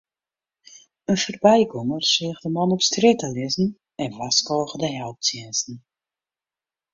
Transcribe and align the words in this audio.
In 1.11 1.17
foarbygonger 1.23 2.03
seach 2.11 2.39
de 2.43 2.49
man 2.57 2.73
op 2.75 2.81
strjitte 2.89 3.29
lizzen 3.35 3.69
en 4.03 4.17
warskôge 4.19 4.75
de 4.83 4.89
helptsjinsten. 4.99 5.77